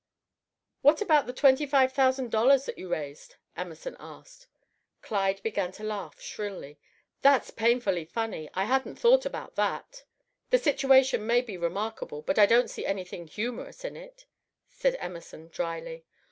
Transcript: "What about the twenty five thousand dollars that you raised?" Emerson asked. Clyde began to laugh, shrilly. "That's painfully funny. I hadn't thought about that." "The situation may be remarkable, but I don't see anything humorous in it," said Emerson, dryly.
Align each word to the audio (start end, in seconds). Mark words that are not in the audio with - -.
"What 0.81 0.99
about 0.99 1.27
the 1.27 1.31
twenty 1.31 1.67
five 1.67 1.93
thousand 1.93 2.31
dollars 2.31 2.65
that 2.65 2.79
you 2.79 2.87
raised?" 2.87 3.35
Emerson 3.55 3.95
asked. 3.99 4.47
Clyde 5.03 5.43
began 5.43 5.71
to 5.73 5.83
laugh, 5.83 6.19
shrilly. 6.19 6.79
"That's 7.21 7.51
painfully 7.51 8.05
funny. 8.05 8.49
I 8.55 8.63
hadn't 8.65 8.95
thought 8.95 9.27
about 9.27 9.53
that." 9.57 10.03
"The 10.49 10.57
situation 10.57 11.27
may 11.27 11.41
be 11.41 11.55
remarkable, 11.55 12.23
but 12.23 12.39
I 12.39 12.47
don't 12.47 12.71
see 12.71 12.83
anything 12.83 13.27
humorous 13.27 13.85
in 13.85 13.95
it," 13.95 14.25
said 14.67 14.97
Emerson, 14.99 15.49
dryly. 15.49 16.03